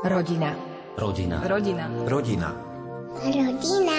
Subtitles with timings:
[0.00, 0.56] Rodina.
[0.96, 1.44] Rodina.
[1.44, 1.84] Rodina.
[2.08, 2.48] Rodina.
[3.20, 3.96] Rodina.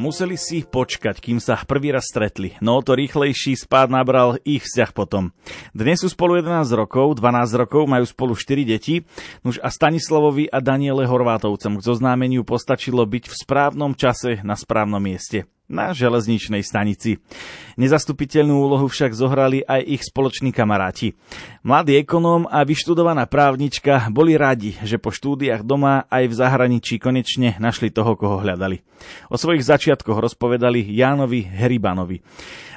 [0.00, 4.96] Museli si počkať, kým sa prvý raz stretli, no to rýchlejší spád nabral ich vzťah
[4.96, 5.36] potom.
[5.76, 9.04] Dnes sú spolu 11 rokov, 12 rokov, majú spolu 4 deti,
[9.44, 15.00] nuž a Stanislavovi a Daniele Horvátovcom k zoznámeniu postačilo byť v správnom čase na správnom
[15.00, 17.18] mieste na železničnej stanici.
[17.76, 21.18] Nezastupiteľnú úlohu však zohrali aj ich spoloční kamaráti.
[21.66, 27.58] Mladý ekonóm a vyštudovaná právnička boli radi, že po štúdiách doma aj v zahraničí konečne
[27.58, 28.80] našli toho, koho hľadali.
[29.30, 32.22] O svojich začiatkoch rozpovedali Jánovi Heribanovi.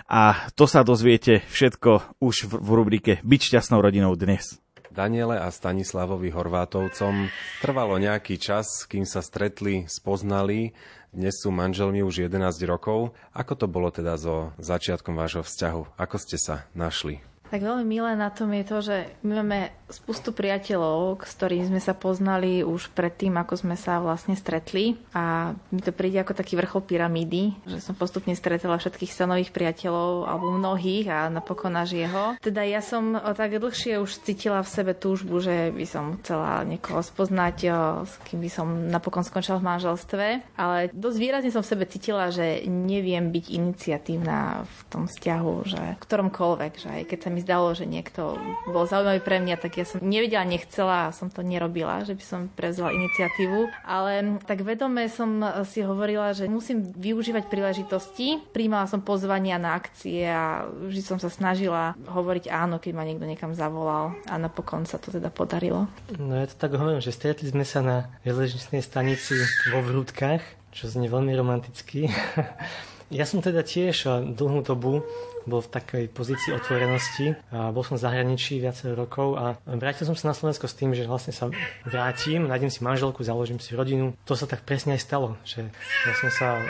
[0.09, 4.58] A to sa dozviete všetko už v rubrike Byť šťastnou rodinou dnes.
[4.89, 7.30] Daniele a Stanislavovi Horvátovcom
[7.61, 10.73] trvalo nejaký čas, kým sa stretli, spoznali
[11.09, 13.17] dnes sú manželmi už 11 rokov.
[13.33, 15.97] Ako to bolo teda so začiatkom vášho vzťahu?
[15.97, 17.17] Ako ste sa našli?
[17.49, 18.95] Tak veľmi milé na tom je to, že
[19.26, 24.38] my máme spustu priateľov, s ktorými sme sa poznali už predtým, ako sme sa vlastne
[24.38, 25.02] stretli.
[25.17, 30.30] A mi to príde ako taký vrchol pyramídy, že som postupne stretla všetkých stanových priateľov,
[30.30, 32.38] alebo mnohých a napokon až jeho.
[32.38, 37.02] Teda ja som tak dlhšie už cítila v sebe túžbu, že by som chcela niekoho
[37.02, 37.58] spoznať,
[38.05, 40.25] s kým by som napokon skončila v manželstve.
[40.53, 45.81] Ale dosť výrazne som v sebe cítila, že neviem byť iniciatívna v tom vzťahu, že
[45.97, 48.36] v ktoromkoľvek, že aj keď sa mi mi zdalo, že niekto
[48.68, 52.23] bol zaujímavý pre mňa, tak ja som nevedela, nechcela a som to nerobila, že by
[52.28, 53.72] som prevzala iniciatívu.
[53.88, 58.44] Ale tak vedome som si hovorila, že musím využívať príležitosti.
[58.52, 63.23] Príjmala som pozvania na akcie a vždy som sa snažila hovoriť áno, keď ma niekto
[63.23, 65.88] niekam zavolal a napokon sa to teda podarilo.
[66.20, 69.40] No ja to tak hovorím, že stretli sme sa na železničnej stanici
[69.72, 70.44] vo Vrútkach,
[70.76, 72.12] čo znie veľmi romanticky.
[73.09, 74.05] Ja som teda tiež
[74.38, 75.02] dlhú dobu
[75.49, 77.33] bol v takej pozícii otvorenosti.
[77.49, 80.93] A bol som v zahraničí viacero rokov a vrátil som sa na Slovensko s tým,
[80.93, 81.49] že vlastne sa
[81.89, 84.13] vrátim, nájdem si manželku, založím si rodinu.
[84.30, 85.65] To sa tak presne aj stalo, že
[86.05, 86.61] ja som sa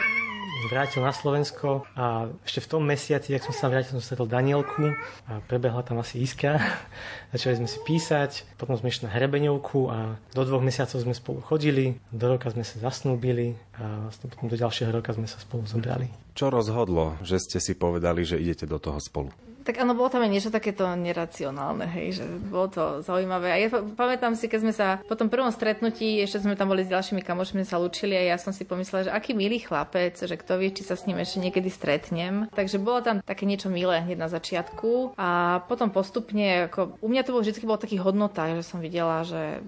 [0.69, 4.93] vrátil na Slovensko a ešte v tom mesiaci, ak som sa vrátil, som stretol Danielku
[5.29, 6.59] a prebehla tam asi iskra.
[7.33, 11.39] Začali sme si písať, potom sme išli na hrebeňovku a do dvoch mesiacov sme spolu
[11.45, 15.63] chodili, do roka sme sa zasnúbili a vlastne potom do ďalšieho roka sme sa spolu
[15.69, 16.09] zobrali.
[16.33, 19.29] Čo rozhodlo, že ste si povedali, že idete do toho spolu?
[19.63, 23.47] Tak áno, bolo tam aj niečo takéto neracionálne, hej, že bolo to zaujímavé.
[23.51, 26.87] A ja pamätám si, keď sme sa po tom prvom stretnutí, ešte sme tam boli
[26.87, 30.35] s ďalšími kamošmi, sa lúčili a ja som si pomyslela, že aký milý chlapec, že
[30.39, 32.47] kto vie, či sa s ním ešte niekedy stretnem.
[32.55, 37.21] Takže bolo tam také niečo milé hneď na začiatku a potom postupne, ako u mňa
[37.27, 39.59] to bolo vždy bolo taký hodnota, že som videla, že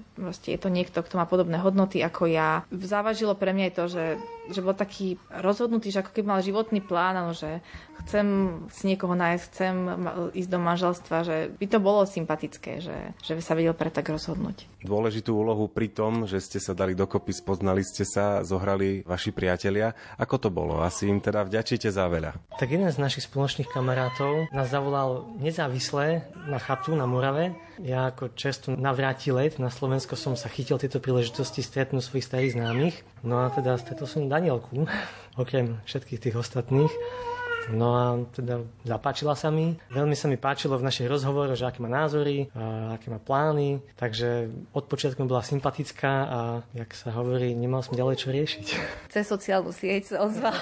[0.47, 2.63] je to niekto, kto má podobné hodnoty ako ja.
[2.71, 4.03] Závažilo pre mňa aj to, že
[4.51, 7.63] že bol taký rozhodnutý, že ako keby mal životný plán, ano, že
[8.05, 8.25] chcem
[8.73, 9.75] si niekoho nájsť, chcem
[10.33, 14.09] ísť do manželstva, že by to bolo sympatické, že, že by sa vedel pre tak
[14.09, 14.65] rozhodnúť.
[14.81, 19.93] Dôležitú úlohu pri tom, že ste sa dali dokopy, spoznali ste sa, zohrali vaši priatelia.
[20.17, 20.81] Ako to bolo?
[20.81, 22.33] Asi im teda vďačíte za veľa.
[22.57, 27.53] Tak jeden z našich spoločných kamarátov nás zavolal nezávisle na chatu na Morave.
[27.81, 32.95] Ja ako čerstvo navrátilec na Slovensko som sa chytil tieto príležitosti stretnúť svojich starých známych.
[33.25, 34.85] No a teda stretol som Danielku,
[35.41, 36.93] okrem všetkých tých ostatných.
[37.69, 39.77] No a teda zapáčila sa mi.
[39.93, 43.83] Veľmi sa mi páčilo v našich rozhovoroch, že aké má názory, a aké má plány.
[43.99, 46.39] Takže od počiatku bola sympatická a,
[46.73, 48.65] jak sa hovorí, nemal som ďalej čo riešiť.
[49.13, 50.55] Cez sociálnu sieť sa ozval.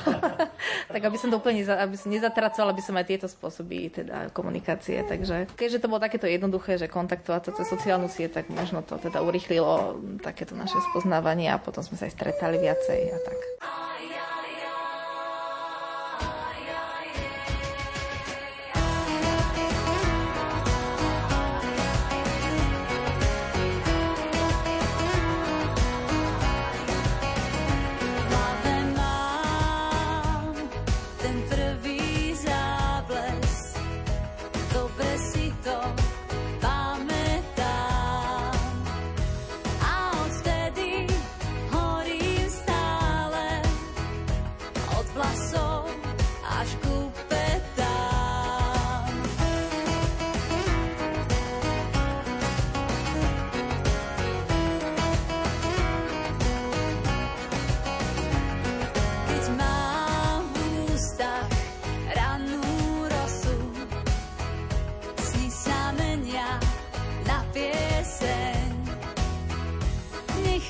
[0.94, 5.06] tak aby som to úplne aby som nezatracovala, aby som aj tieto spôsoby teda komunikácie.
[5.06, 8.98] Takže keďže to bolo takéto jednoduché, že kontaktovať sa cez sociálnu sieť, tak možno to
[8.98, 13.40] teda urychlilo takéto naše spoznávanie a potom sme sa aj stretali viacej a tak.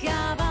[0.02, 0.49] nechávať.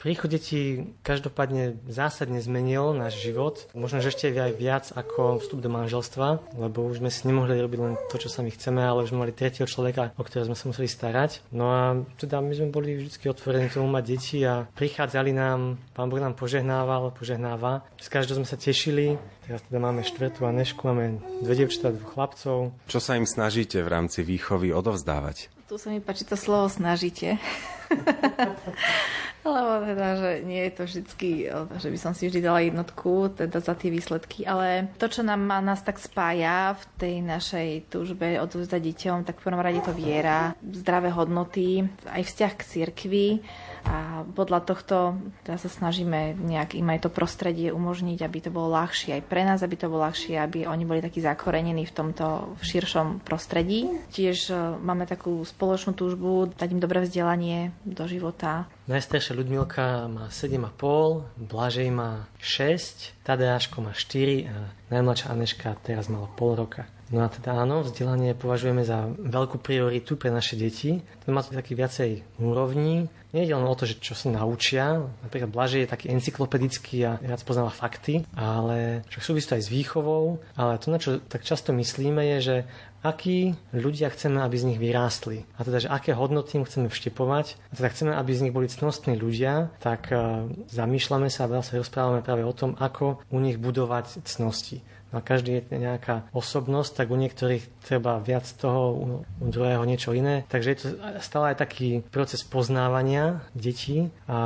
[0.00, 3.68] Príchod detí každopádne zásadne zmenil náš život.
[3.76, 7.78] Možno, že ešte aj viac ako vstup do manželstva, lebo už sme si nemohli robiť
[7.84, 10.72] len to, čo sami chceme, ale už sme mali tretieho človeka, o ktorého sme sa
[10.72, 11.44] museli starať.
[11.52, 16.08] No a teda my sme boli vždy otvorení tomu mať deti a prichádzali nám, pán
[16.08, 17.84] Boh nám požehnával, požehnáva.
[18.00, 19.20] Z každého sme sa tešili.
[19.44, 22.72] Teraz teda máme štvrtú Anešku, máme dve devčatá, dvoch chlapcov.
[22.88, 25.52] Čo sa im snažíte v rámci výchovy odovzdávať?
[25.68, 27.36] Tu sa mi páči to slovo snažíte.
[29.40, 31.28] Lebo teda, že nie je to vždycky,
[31.80, 35.48] že by som si vždy dala jednotku teda za tie výsledky, ale to, čo nám
[35.64, 40.52] nás tak spája v tej našej túžbe odovzdať deťom, tak v prvom rade to viera,
[40.60, 43.28] zdravé hodnoty, aj vzťah k cirkvi
[43.80, 48.76] a podľa tohto teda sa snažíme nejak im aj to prostredie umožniť, aby to bolo
[48.76, 52.56] ľahšie aj pre nás, aby to bolo ľahšie, aby oni boli takí zakorenení v tomto
[52.60, 53.88] širšom prostredí.
[54.12, 54.54] Tiež e,
[54.84, 58.68] máme takú spoločnú túžbu dať im dobré vzdelanie do života.
[58.90, 66.26] Najstaršia Ľudmilka má 7,5, Blažej má 6, Tadeáško má 4 a najmladšia Aneška teraz mala
[66.34, 66.90] pol roka.
[67.10, 71.02] No a teda áno, vzdelanie považujeme za veľkú prioritu pre naše deti.
[71.26, 73.10] To má to taký viacej úrovní.
[73.34, 75.06] Nie je len o to, že čo sa naučia.
[75.26, 79.74] Napríklad Blažej je taký encyklopedický a viac poznáva fakty, ale však súvisí to aj s
[79.74, 80.38] výchovou.
[80.54, 82.56] Ale to, na čo tak často myslíme, je, že
[83.02, 85.46] akí ľudia chceme, aby z nich vyrástli.
[85.58, 87.58] A teda, že aké hodnoty im chceme vštepovať.
[87.70, 91.64] A teda chceme, aby z nich boli cnostní ľudia, tak uh, zamýšľame sa a veľa
[91.64, 94.82] sa rozprávame práve o tom, ako u nich budovať cnosti.
[95.10, 99.04] A každý je nejaká osobnosť, tak u niektorých treba viac toho, u,
[99.42, 100.46] druhého niečo iné.
[100.46, 100.88] Takže je to
[101.18, 104.38] stále aj taký proces poznávania detí a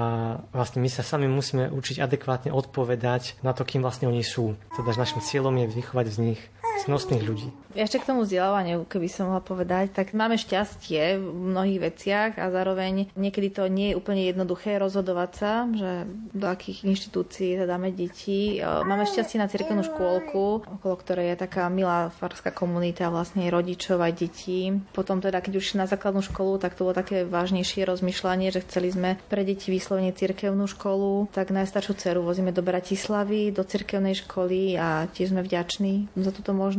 [0.57, 4.57] vlastne my sa sami musíme učiť adekvátne odpovedať na to, kým vlastne oni sú.
[4.73, 6.41] Teda, našim cieľom je vychovať z nich
[6.83, 7.49] cnostných ľudí.
[7.75, 12.47] Ešte k tomu vzdelávaniu, keby som mohla povedať, tak máme šťastie v mnohých veciach a
[12.47, 17.91] zároveň niekedy to nie je úplne jednoduché rozhodovať sa, že do akých inštitúcií teda dáme
[17.91, 18.63] deti.
[18.63, 24.23] Máme šťastie na cirkevnú škôlku, okolo ktorej je taká milá farská komunita vlastne rodičov aj
[24.23, 24.71] detí.
[24.95, 28.95] Potom teda, keď už na základnú školu, tak to bolo také vážnejšie rozmýšľanie, že chceli
[28.95, 34.79] sme pre deti vyslovene cirkevnú školu, tak najstaršiu dceru vozíme do Bratislavy, do cirkevnej školy
[34.79, 36.74] a tiež sme vďační za túto možnosť.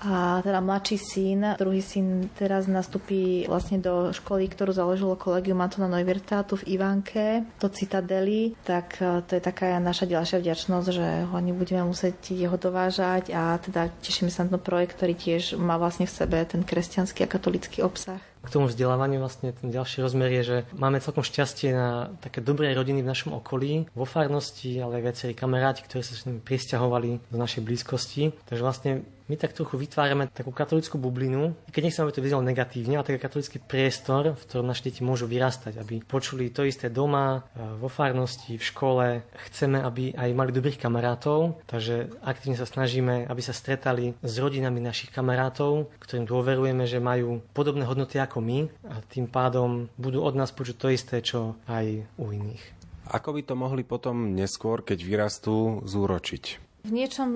[0.00, 5.90] A teda mladší syn, druhý syn teraz nastupí vlastne do školy, ktorú založilo kolegium Antona
[5.90, 11.06] Neuwirta tu v Ivanke, do Citadely, tak e, to je taká naša ďalšia vďačnosť, že
[11.28, 15.76] ho nebudeme musieť jeho dovážať a teda tešíme sa na ten projekt, ktorý tiež má
[15.76, 18.20] vlastne v sebe ten kresťanský a katolický obsah.
[18.46, 22.70] K tomu vzdelávaniu vlastne ten ďalší rozmer je, že máme celkom šťastie na také dobré
[22.70, 27.18] rodiny v našom okolí, vo farnosti, ale aj viacerí kamaráti, ktorí sa s nimi pristahovali
[27.26, 28.30] do našej blízkosti.
[28.46, 32.94] Takže vlastne my tak trochu vytvárame takú katolickú bublinu, keď nechcem, aby to vyznalo negatívne,
[32.98, 37.42] ale taký katolický priestor, v ktorom naše deti môžu vyrastať, aby počuli to isté doma,
[37.78, 39.06] vo farnosti, v škole.
[39.50, 44.78] Chceme, aby aj mali dobrých kamarátov, takže aktívne sa snažíme, aby sa stretali s rodinami
[44.78, 50.38] našich kamarátov, ktorým dôverujeme, že majú podobné hodnoty ako my a tým pádom budú od
[50.38, 52.62] nás počuť to isté, čo aj u iných.
[53.06, 56.65] Ako by to mohli potom neskôr, keď vyrastú, zúročiť?
[56.86, 57.28] V niečom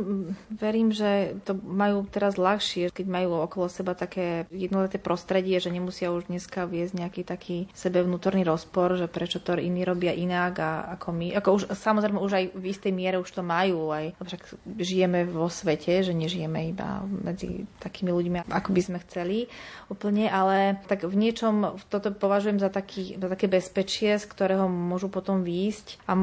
[0.47, 6.15] verím, že to majú teraz ľahšie, keď majú okolo seba také jednoleté prostredie, že nemusia
[6.15, 11.09] už dneska viesť nejaký taký sebevnútorný rozpor, že prečo to iní robia inak a ako
[11.11, 11.27] my.
[11.35, 14.43] Ako už, samozrejme už aj v istej miere už to majú, aj však
[14.79, 19.51] žijeme vo svete, že nežijeme iba medzi takými ľuďmi, ako by sme chceli
[19.91, 25.11] úplne, ale tak v niečom toto považujem za, taký, za také bezpečie, z ktorého môžu
[25.11, 26.15] potom výjsť a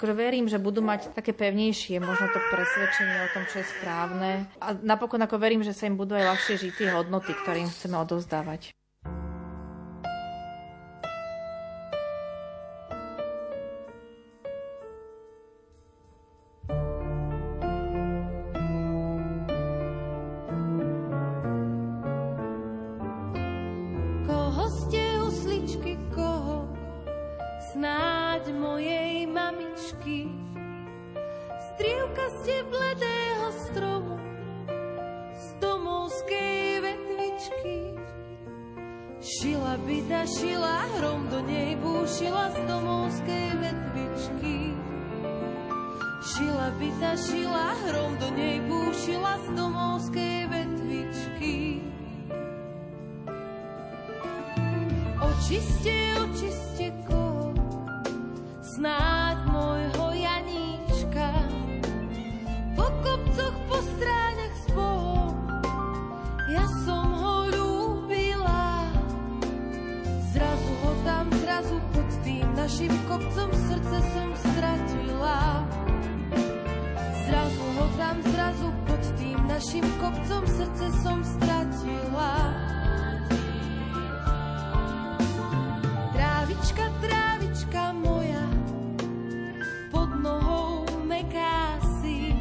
[0.00, 3.66] akože verím, že budú mať také pevnejšie možno to pre presvedčenie o tom, čo je
[3.66, 4.46] správne.
[4.62, 7.70] A napokon ako verím, že sa im budú aj ľahšie žiť tie hodnoty, ktoré im
[7.70, 8.70] chceme odovzdávať.
[47.00, 51.80] Byta, šila, hrom do nej búšila z domovskej vetvičky.
[55.16, 57.56] Očiste, očiste koho,
[58.60, 61.32] snáď môjho Janíčka,
[62.76, 65.40] po kopcoch, po stráňach s Bohom,
[66.52, 68.92] ja som ho ľúbila.
[70.36, 74.89] Zrazu ho tam, zrazu pod tým našim kopcom srdce som stratila.
[78.30, 82.34] Zrazu pod tým našim kopcom srdce som stratila.
[86.14, 88.46] Trávička, trávička moja,
[89.90, 92.34] pod nohou meká si.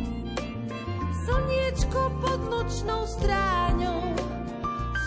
[1.25, 4.13] Slniečko pod nočnou stráňou,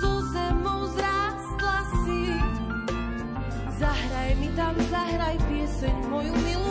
[0.02, 2.22] so zemou zrástla si.
[3.78, 6.61] Zahraj mi tam, zahraj pieseň moju milú,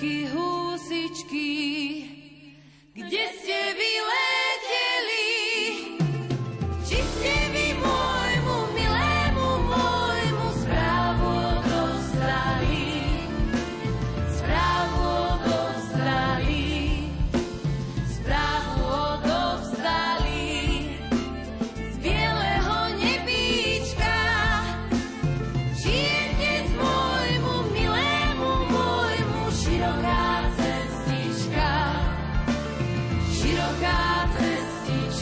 [0.00, 0.49] Husičky, husičky,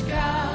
[0.08, 0.47] God.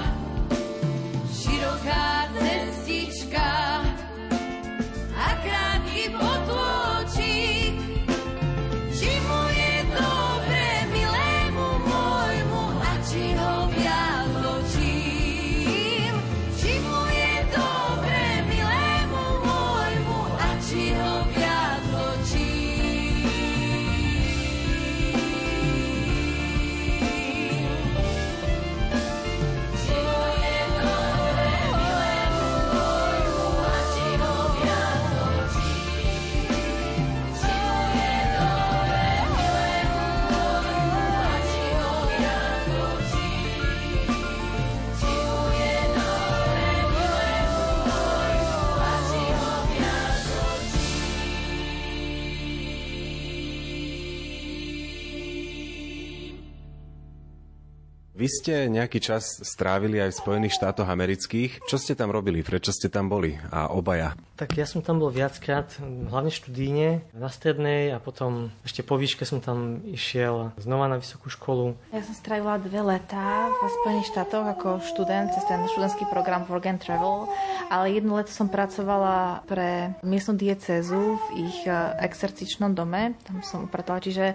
[58.23, 61.67] Vy ste nejaký čas strávili aj v Spojených štátoch amerických.
[61.67, 62.39] Čo ste tam robili?
[62.39, 63.35] Prečo ste tam boli?
[63.51, 64.15] A obaja?
[64.39, 69.27] Tak ja som tam bol viackrát, hlavne študíne, na strednej a potom ešte po výške
[69.27, 71.75] som tam išiel znova na vysokú školu.
[71.91, 76.71] Ja som strávila dve letá v Spojených štátoch ako študent cez ten študentský program Work
[76.71, 77.27] and Travel,
[77.67, 83.67] ale jedno leto som pracovala pre miestnu diecézu v ich eh, exercičnom dome, tam som
[83.67, 84.25] upratovala, čiže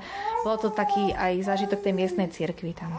[0.45, 2.93] bolo to taký aj zážitok tej miestnej cirkvi tam.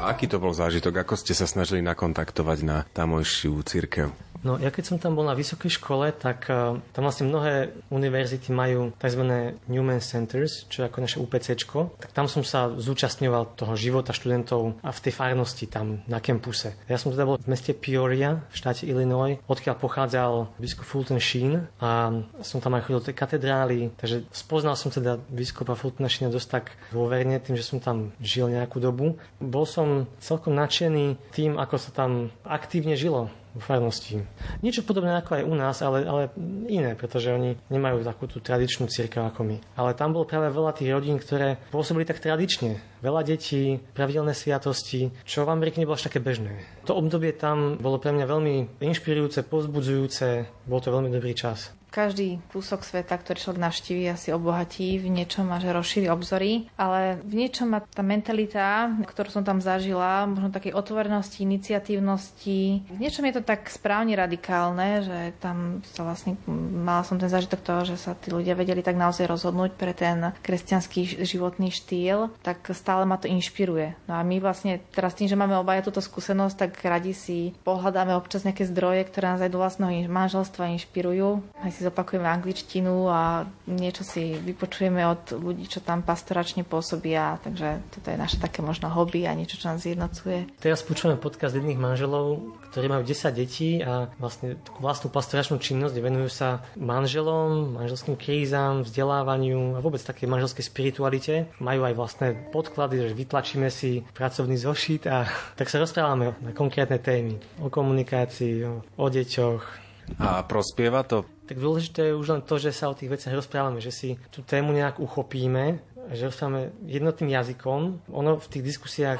[0.00, 1.00] A aký to bol zážitok?
[1.00, 4.12] Ako ste sa snažili nakontaktovať na tamojšiu církev?
[4.40, 8.48] No ja keď som tam bol na vysokej škole, tak uh, tam vlastne mnohé univerzity
[8.56, 9.22] majú tzv.
[9.68, 11.78] Newman Centers, čo je ako naše UPCčko.
[12.00, 16.72] Tak tam som sa zúčastňoval toho života študentov a v tej farnosti tam na kempuse.
[16.88, 21.68] Ja som teda bol v meste Peoria v štáte Illinois, odkiaľ pochádzal biskup Fulton Sheen
[21.76, 26.32] a som tam aj chodil do tej katedrály, takže spoznal som teda biskupa Fultona Sheena
[26.32, 29.20] dosť tak dôverne tým, že som tam žil nejakú dobu.
[29.36, 34.22] Bol som celkom nadšený tým, ako sa tam aktívne žilo v farnosti.
[34.62, 36.22] Niečo podobné ako aj u nás, ale, ale
[36.70, 39.56] iné, pretože oni nemajú takú tú tradičnú církev ako my.
[39.74, 42.78] Ale tam bolo práve veľa tých rodín, ktoré pôsobili tak tradične.
[43.00, 46.62] Veľa detí, pravidelné sviatosti, čo v Amerike nebolo až také bežné.
[46.86, 52.38] To obdobie tam bolo pre mňa veľmi inšpirujúce, povzbudzujúce, bol to veľmi dobrý čas každý
[52.54, 57.74] kúsok sveta, ktorý človek navštíví, asi obohatí v niečom že rozšíri obzory, ale v niečom
[57.74, 62.86] má tá mentalita, ktorú som tam zažila, možno takej otvorenosti, iniciatívnosti.
[62.86, 67.60] V niečom je to tak správne radikálne, že tam sa vlastne mala som ten zážitok
[67.60, 72.70] toho, že sa tí ľudia vedeli tak naozaj rozhodnúť pre ten kresťanský životný štýl, tak
[72.72, 73.98] stále ma to inšpiruje.
[74.06, 78.14] No a my vlastne teraz tým, že máme obaja túto skúsenosť, tak radi si pohľadáme
[78.14, 81.42] občas nejaké zdroje, ktoré nás aj do vlastného manželstva inšpirujú.
[81.58, 88.06] Aj zopakujeme angličtinu a niečo si vypočujeme od ľudí, čo tam pastoračne pôsobia, takže toto
[88.12, 90.50] je naše také možno hobby a niečo, čo nás zjednocuje.
[90.60, 92.40] Teraz počúvame podcast jedných manželov,
[92.70, 98.86] ktorí majú 10 detí a vlastne takú vlastnú pastoračnú činnosť, venujú sa manželom, manželským krízam,
[98.86, 101.50] vzdelávaniu a vôbec také manželskej spiritualite.
[101.58, 105.26] Majú aj vlastné podklady, že vytlačíme si pracovný zošit a
[105.58, 111.22] tak sa rozprávame na konkrétne témy o komunikácii, o, o deťoch, a prospieva to?
[111.50, 114.46] Tak dôležité je už len to, že sa o tých veciach rozprávame, že si tú
[114.46, 115.82] tému nejak uchopíme,
[116.14, 118.06] že rozprávame jednotným jazykom.
[118.14, 119.18] Ono v tých diskusiách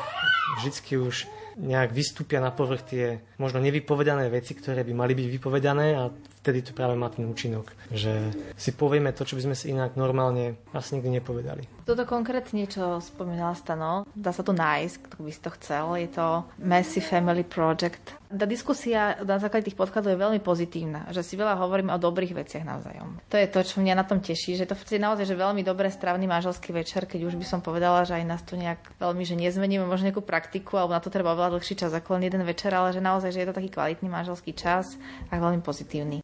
[0.62, 1.26] vždy už
[1.58, 6.06] nejak vystúpia na povrch tie možno nevypovedané veci, ktoré by mali byť vypovedané a
[6.40, 9.94] vtedy to práve má ten účinok, že si povieme to, čo by sme si inak
[9.94, 11.68] normálne asi nikdy nepovedali.
[11.84, 15.98] Toto konkrétne, čo spomínala Stano, dá sa to nájsť, kto by si to chcel.
[15.98, 18.16] Je to Messy Family Project.
[18.30, 22.38] Tá diskusia na základe tých podkladov je veľmi pozitívna, že si veľa hovoríme o dobrých
[22.38, 23.18] veciach navzájom.
[23.26, 25.90] To je to, čo mňa na tom teší, že to je naozaj že veľmi dobre
[25.90, 29.34] strávny manželský večer, keď už by som povedala, že aj nás to nejak veľmi, že
[29.34, 32.70] nezmeníme možno nejakú praktiku, alebo na to treba oveľa dlhší čas ako len jeden večer,
[32.70, 34.94] ale že naozaj, že je to taký kvalitný manželský čas
[35.26, 36.22] a veľmi pozitívny.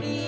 [0.00, 0.27] be